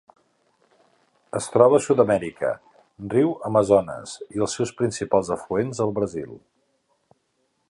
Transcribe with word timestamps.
Es 1.39 1.49
troba 1.55 1.79
a 1.79 1.83
Sud-amèrica: 1.89 2.49
riu 3.13 3.37
Amazones 3.51 4.17
i 4.39 4.45
els 4.47 4.59
seus 4.61 4.75
principals 4.83 5.33
afluents 5.37 5.87
al 5.87 5.99
Brasil. 6.01 6.39